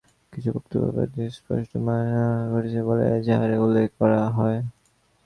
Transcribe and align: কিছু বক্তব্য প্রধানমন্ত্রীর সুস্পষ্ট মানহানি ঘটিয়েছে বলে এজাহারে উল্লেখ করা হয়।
কিছু 0.33 0.49
বক্তব্য 0.55 0.83
প্রধানমন্ত্রীর 0.85 1.31
সুস্পষ্ট 1.31 1.71
মানহানি 1.87 2.45
ঘটিয়েছে 2.51 2.81
বলে 2.89 3.03
এজাহারে 3.17 3.55
উল্লেখ 3.65 3.87
করা 3.99 4.21
হয়। 4.37 4.59